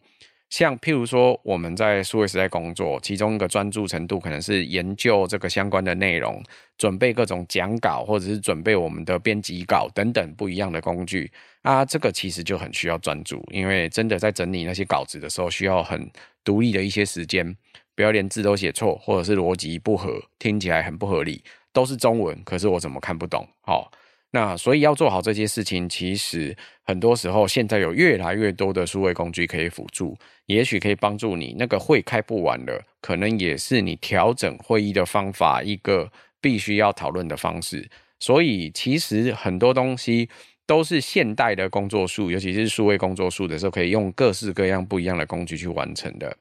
[0.58, 6.42] 像譬如说，我们在数位时代工作，其中一个专注程度可能是研究这个相关的内容，
[6.78, 11.30] 准备各种讲稿，或者是准备我们的编辑稿等等不一样的工具
[11.62, 11.84] 啊。
[11.84, 16.10] 这个其实就很需要专注，因为真的在整理那些稿子的时候，需要很
[16.46, 17.54] 独立的一些时间，
[17.94, 23.46] 不要连字都写错，或者是逻辑不合，听起来很不合理，都是中文，可是我怎么看不懂？
[23.60, 23.92] 好。
[24.36, 30.18] 那所以要做好这些事情，其实很多时候现在有越来越多的数位工具可以辅助，
[30.48, 31.56] 也许可以帮助你。
[31.58, 37.90] 那个会开不完了，可能也是你调整会议的方法一个必须要讨论的方式。
[38.20, 40.28] 所以其实很多东西
[40.68, 46.36] 都是现代的工作术，尤其是数位工作术的时候，可以用各式各样不一样的工具去完成的。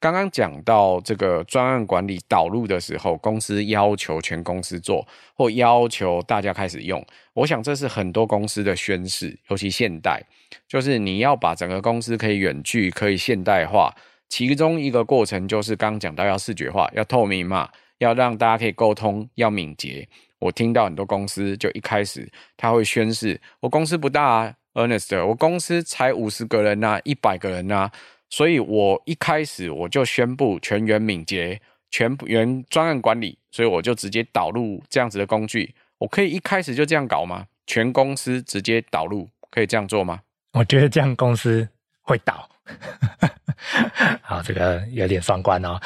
[0.00, 7.04] 刚刚讲到这个专案管理导入的时候，公司要求全公司做，或要求大家开始用。
[7.34, 10.22] 我想这是很多公司的宣誓，尤其现代，
[10.68, 13.92] 就是你要把整个公司可以远距、可以现代化。
[14.28, 20.08] 其中一个过程就是刚讲到要视觉化、要透明嘛，要让大家可以沟通、要敏捷。
[20.38, 27.90] 我听到很多公司就一开始他会宣誓：我公司不大啊，Ernest，我公司才五十个人呐，一百个人呐。
[28.30, 31.60] 所以我一开始我就宣布全员敏捷、
[31.90, 35.74] 全员专案管理，所以我就直接导入这样子的工具。
[35.96, 37.46] 我可以一开始就这样搞吗？
[37.66, 40.20] 全公司直接导入，可以这样做吗？
[40.52, 41.66] 我觉得这样公司
[42.02, 42.48] 会倒。
[44.22, 45.80] 好，这个有点双关哦。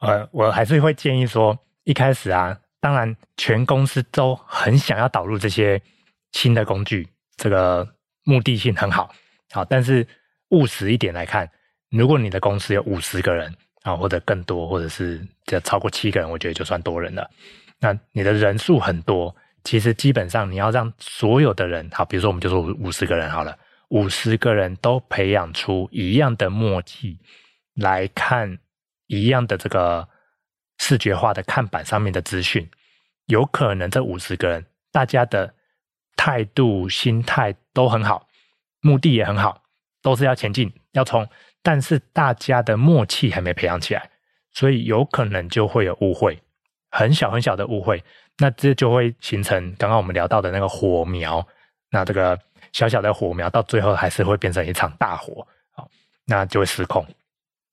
[0.00, 5.80] 呃，我还是会建议说，一开始啊，当然全公司都很想要导入这些
[6.32, 7.94] 新的工具，这个
[8.24, 9.14] 目的性很好。
[9.52, 10.04] 好，但是。
[10.52, 11.50] 务实一点来看，
[11.90, 17.28] 如果你的公司有五十个人啊，或者更多，或者是这超过七个人，我觉得就算多人了。
[17.80, 19.34] 那你的人数很多，
[19.64, 27.18] 其实基本上你要让所有的人，好，比如说我们就说五十个人好了，五十个人都培养出一样的默契
[27.74, 28.58] 来看
[29.06, 30.06] 一样的这个
[30.78, 32.68] 视觉化的看板上面的资讯，
[33.26, 35.54] 有可能这五十个人大家的
[36.14, 38.28] 态度、心态都很好，
[38.80, 39.62] 目的也很好。
[40.02, 41.26] 都是要前进，要冲，
[41.62, 44.10] 但是大家的默契还没培养起来，
[44.52, 46.38] 所以有可能就会有误会，
[46.90, 48.02] 很小很小的误会，
[48.38, 51.46] 那这就会形成刚刚我们聊到的那个火苗，
[51.90, 52.38] 那这个
[52.72, 55.88] 小小的火苗到最后还是会变成一场大火，好，
[56.26, 57.06] 那就会失控。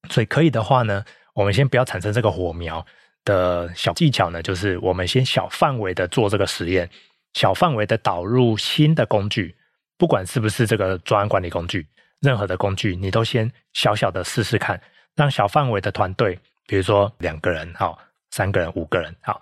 [0.10, 2.86] 所以可以的话呢，我们先不要产生这个火苗
[3.26, 6.89] 的小技巧呢，就是我们先小范围的做这个实验，
[7.34, 9.56] 小范围的导入新的工具，
[9.98, 11.88] 不管是不是这个专案管理工具。
[12.22, 14.80] 任何的工具，你都先小小的试试看，
[15.16, 17.98] 让小范围的团队，比如说两个人，好，
[18.32, 19.42] 三个人、五个人，好，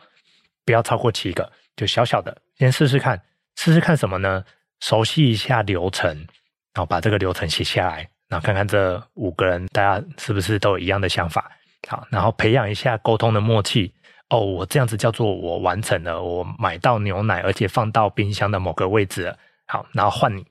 [0.66, 3.22] 不要超过七个，就小小的先试试看，
[3.56, 4.44] 试试看什么呢？
[4.80, 6.16] 熟悉一下流程，
[6.74, 11.52] 然后把这个流程写下来，然后看看这五个人大家是不是都一样的想法，
[11.88, 13.92] 好，然后培养一下沟通的默契。
[14.30, 19.34] 哦，我这样子叫做我完成了，我买到牛奶，而且放到冰箱的某个位置，
[19.68, 20.46] 好，然后换你。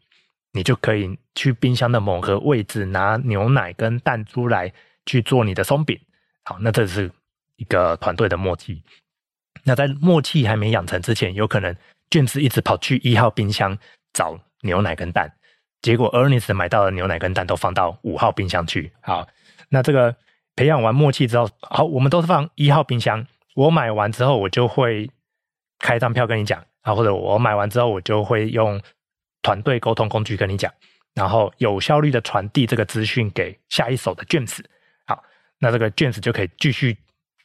[0.56, 4.72] 你就可以去冰箱的某个位置拿牛奶跟蛋出来
[5.04, 6.00] 去做你的松饼。
[6.44, 7.12] 好，那这是
[7.56, 8.82] 一个团队的默契。
[9.64, 11.76] 那在默契还没养成之前，有可能
[12.10, 13.76] 卷子一直跑去一号冰箱
[14.14, 15.30] 找牛奶跟蛋，
[15.82, 18.90] 结果 Ernest 买到的牛奶跟蛋都放到五号冰箱去。
[19.02, 19.28] 好，
[19.68, 20.16] 那这个
[20.54, 23.26] 培养完默契之后，好，我们都是放一号冰箱。
[23.54, 25.10] 我买完之后，我就会
[25.78, 28.80] 开张票跟你讲啊，或者我买完之后，我就会用。
[29.46, 30.72] 团队沟通工具跟你讲，
[31.14, 34.58] 然后有效率的传递这个资讯给下一手的 James。
[35.06, 35.22] 好，
[35.60, 36.96] 那这个 James 就可以继续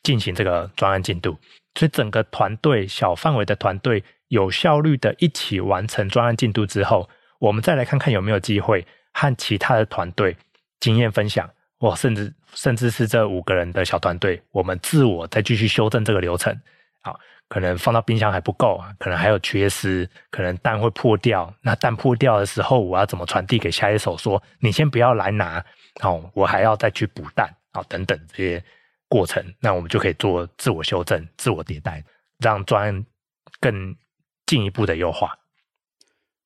[0.01, 1.37] 进行这个专案进度。
[1.75, 8.83] 所以整个团队小范围的团队有效率的一起完成专案进度之后，我们再来看看有没有机会
[9.13, 10.35] 和其他的团队
[10.79, 16.59] 经验分享，或甚至甚至是这五个人的小团队，我们自我再继续修正这个流程。
[17.03, 17.19] 好。
[17.51, 21.53] 可能放到冰箱还不够啊，可能还有缺失，可能蛋会破掉。
[21.61, 24.17] 那蛋破掉的时候，我要怎么传递给下一手？
[24.17, 25.61] 说你先不要来拿，
[26.01, 28.63] 哦，我还要再去补蛋，啊，等等这些
[29.09, 32.01] 过程，那我们就可以做自我修正、自我迭代，
[32.39, 33.05] 让专案
[33.59, 33.93] 更
[34.45, 35.37] 进一步的优化。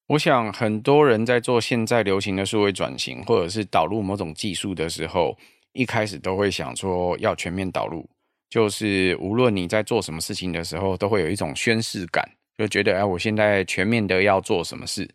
[0.08, 5.38] 我想很多人在做现在流行的数位转型，或者是导入某种技术的时候，
[5.74, 8.10] 一开始都会想说要全面导入。
[8.50, 12.24] 就是无论你在做什么事情的时候，都会有一种宣誓感，
[12.58, 15.10] 就觉得哎，我现在全面的要做什么事。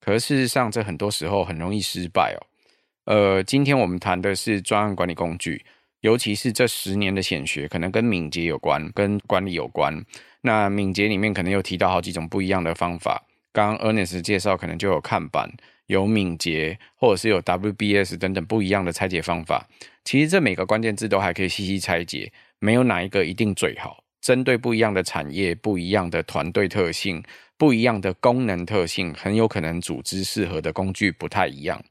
[0.00, 2.40] 可事实上，这很多时候很容易失败哦。
[3.04, 5.64] 呃，今天我们谈的是专案管理工具，
[6.00, 10.02] 尤其是这十年的显学，可能跟敏捷有关，跟管理有关。
[10.42, 13.22] 那敏捷里面可能又提到好几种不一样的方法。
[13.52, 15.50] 刚刚 Ernest 介绍，可能就有看板、
[15.86, 19.66] 有敏捷，或者是有 WBS 等等不一样的拆解方法。
[20.04, 22.32] 其实这每个关键字都还可以细细拆解。
[22.60, 27.22] 没有哪一个一定最好，针对不一样的产业、不一样的团队特性、
[27.56, 31.82] 不一样的功能特性，很有可能组织适合的工具不太一样。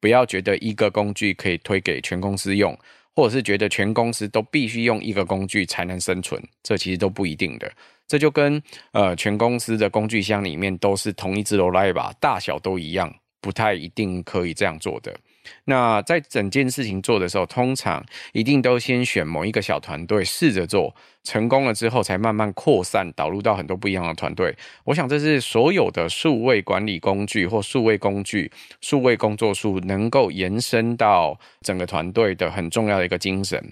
[0.00, 2.78] 不要觉得一个工具可以推给全公司用，
[3.14, 7.72] 或者是觉得全公司都必须用一个工具才能生存，这其实都不一定的。
[8.06, 8.62] 这就跟
[8.92, 15.18] 呃全公司的工具箱里面都是同一支罗莱吧，大小都一样，不太一定可以这样做的。
[15.64, 24.56] 那在整件事情做的时候，通常一定都先选某一个小团队试着做，成功了之后，才慢慢扩散导入到很多不一样的团队。
[24.84, 33.62] 我想这是所有的数位管理工具或数位工具、数位工作数能够延伸到整个团队的很重要的一个精神。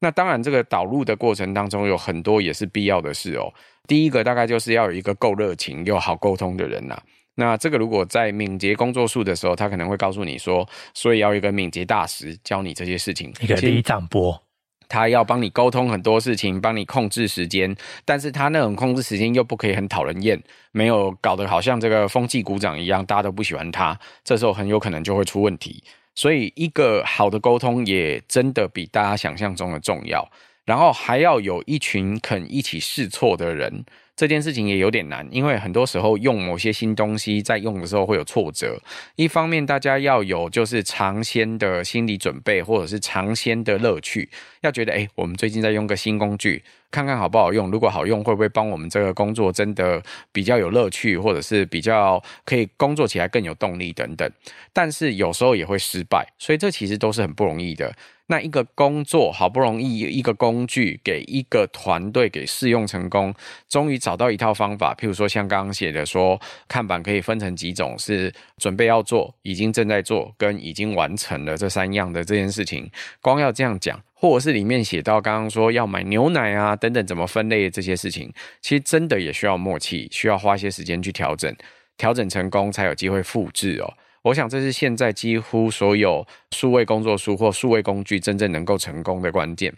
[0.00, 3.52] 那当然，这个导入的过程当中有很多也是必要的事哦。
[3.88, 6.96] 第一个大概就是要有一个够热情又好沟通的人呐。
[7.40, 14.42] 那这个如果在敏捷工作术的时候，他可能会告诉你说，所以要一个敏捷大师教你这些事情，一个里长波，
[14.88, 25.84] 他要帮你沟通很多事情，帮你控制时间，但是他那种控制时间又不可以很讨人厌，没有搞得好像这个风纪鼓掌一样，大家都不喜欢他，这时候很有可能就会出问题。
[26.16, 30.28] 所以一个好的沟通也真的比大家想象中的重要，
[30.64, 33.84] 然后还要有一群肯一起试错的人。
[34.18, 38.76] 这件事情也有点难，因为很多时候用某些新东西在用的时候会有挫折。
[39.14, 44.28] 一方面，大家要有就是尝鲜的心理准备，或者是尝鲜的乐趣，
[44.62, 47.70] 要觉得诶，我们最近在用个新工具，看看好不好用。
[47.70, 50.02] 如果好用，会不会帮我们这个工作真的
[50.32, 54.28] 比较有乐趣，或者是比较可以工作起来更有动力等等。
[54.72, 57.94] 但是有时候也会失败，所以这其实都是很不容易的。
[58.30, 63.34] 那一个工作好不容易一个工具给一个团队给试用成功，
[63.68, 64.94] 终于找到一套方法。
[64.94, 72.90] 譬如说像刚刚写的说，看板可以分成几种，是准备要做、已经正在做跟已经完成了这三样的这件事情。
[73.22, 81.56] 光要这样讲，或者是里面写到刚刚说要买牛奶啊等等怎么分类这些事情，其实真的也需要默契，需要花些时间去调整，
[81.96, 83.94] 调整成功才有机会复制哦。
[84.28, 89.74] 我想这是现在几乎所有数位工作书或数位工具真正能够成功的关键。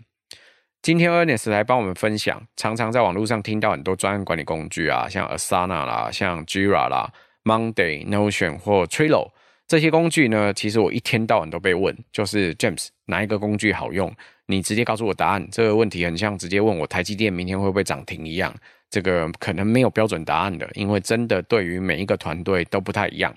[0.83, 7.13] 今天 Ernest 来帮我们分享，常常在网络上听到很多专案管理工具啊，像 Asana 啦，像 Jira 啦
[7.45, 9.31] ，Monday、Notion 或 Trello
[9.69, 14.13] 这些工具呢，其实我一天到晚都被问，就是 James 哪一个工具好用？
[14.47, 15.47] 你直接告诉我答案。
[15.53, 18.53] 这个问题很像直接问我台积电明天会不会涨停一样。
[18.91, 23.35] 这个可能没有标准答案的，因为真的对于每一个团队都不太一样。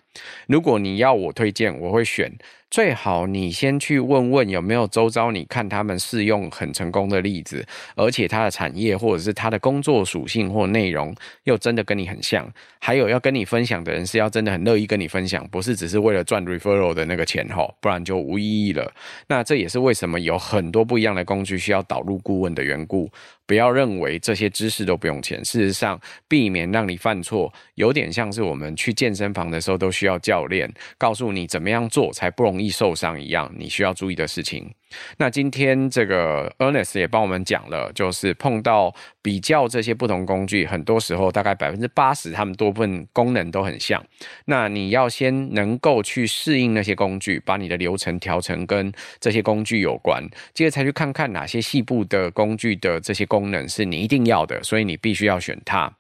[0.47, 2.32] 如果你要我推荐，我会选。
[2.74, 7.63] 最好你先去问问有没有周遭你看他们试用很成功的例子，
[7.95, 18.91] 而且他的产业或者是他的工作属性或内容又真的跟你很像，还有要跟你分享的人是要真的很乐意跟你分享，不是只是为了赚 referral 的那个钱吼，不然就无意义了。
[19.28, 23.07] 那这也是为什么有很多不一样的工具需要导入顾问的缘故。
[23.45, 25.99] 不要认为这些知识都不用钱，事实上，
[26.30, 34.74] 避免让你犯错，有点像是我们去健身房的时候都需要教练告诉你怎么样做才不容易易受伤一样，你需要注意的事情。
[35.18, 38.93] 那今天这个 Ernest 也帮我们讲了，就是碰到
[39.24, 44.03] 比较这些不同工具，很多时候大概百分之八十，他们多部分功能都很像。
[44.45, 55.91] 那你要先能够去适应那些工具，把你的流程调成跟这些工具有关，接着才去看看哪些细部的工具的这些功能是你一定要的，所以你必须要选它。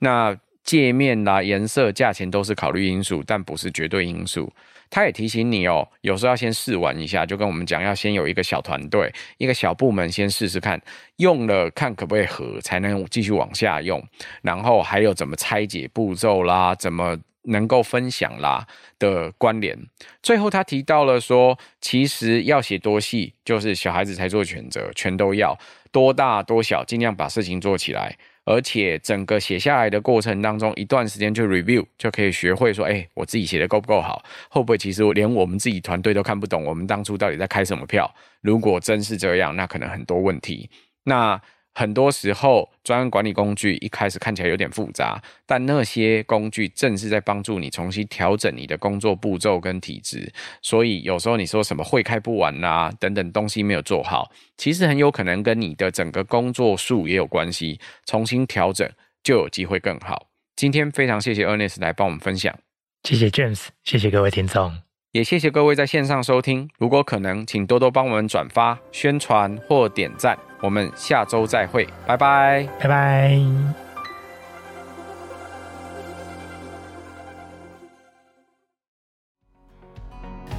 [0.00, 4.52] 那界面啦、颜色、价钱都是考虑因素，但不是绝对因素。
[4.92, 10.78] 他也提醒你哦，有时候要先试玩一下，就跟我们讲，要先有一个小团队、一个小部门先试试看，
[11.16, 14.06] 用了看可不可以合，才能继续往下用。
[14.42, 18.66] 然后还有怎么拆解步骤啦，怎么能够分享啦
[18.98, 19.78] 的关联。
[20.22, 25.58] 最后他提到了说，其实要写多细，就是小孩子才做选择，全都要
[25.90, 28.18] 多大多小，尽量把事情做起来。
[28.44, 34.22] 而且整个写下来的过程当中，一段时间去 review 就可以学会说，哎，我自己写的够不够好？
[34.50, 38.12] 会不会其实连我们自己团队都看不懂，我们当初到底在开什么票？
[38.40, 40.68] 如果真是这样，那可能很多问题。
[41.04, 41.40] 那。
[41.74, 50.30] 很多时候，专案管理工具一开始看起来有点复杂，但那些工具正是在帮助你重新调整你的工作步骤跟体质。
[50.60, 57.80] 所以有时候你说什么会开不完啦，等等东西没有做好，其实很有可能跟你的整个工作数也有关系。
[58.04, 58.88] 重新调整
[59.22, 60.28] 就有机会更好。
[60.54, 62.56] 今天非常谢谢 Ernest 来帮我们分享，
[63.02, 64.82] 谢谢 James，谢谢各位听众，
[65.12, 66.66] 也谢谢各位在线上收听。
[66.78, 70.34] 如果可能，请多多帮我们转发、宣传或点赞。
[70.62, 73.38] 我们下周再会，拜拜，拜拜。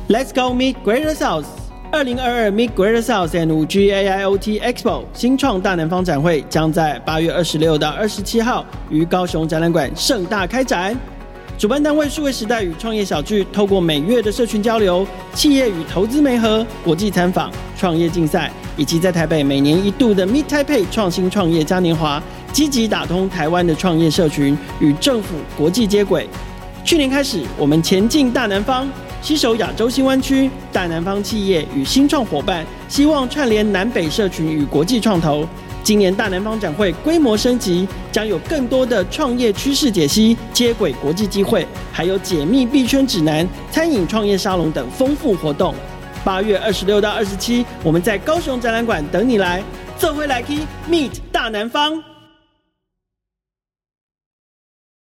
[0.07, 1.47] Let's go meet Greater South！
[1.91, 10.95] 二零二二 Meet Greater South and 五 G AIoT Expo 新创大南方展会将在八月二十六到二十七号于高雄展览馆盛大开展。
[11.63, 26.27] 主办单位数位时代与创业小聚，透过每月的社群交流、企业与投资媒合、国际参访、创业竞赛，以及在台北每年一度的 Meet Taipei 创新创业嘉年华，积极打通台湾的创业社群与政府国际接轨。
[26.83, 28.85] 去年开始，我们前进大南方，
[29.21, 35.47] 携手亚洲新湾区大南方企业与新创伙伴，希望串联南北社群与国际创投。
[35.83, 45.75] 今年大南方展会规模升级，将有更多的创业趋势解析、接轨国际机会，还有解密币圈指南、餐饮创业沙龙等丰富活动。
[46.23, 49.61] 八月二十六到二十七，我们在高雄展览馆等你来，
[49.99, 52.12] 这回来 key meet 大南方。